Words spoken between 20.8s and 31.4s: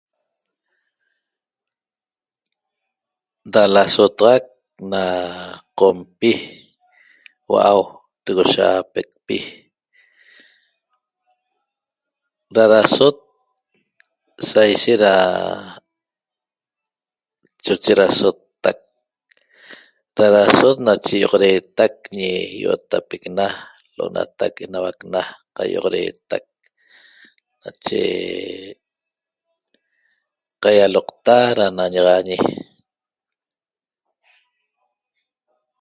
nache ýi'oxodeetac Ñi I'otapec Na Lo'onatac Enauac Na qai'oxodeetac nache qaialoqta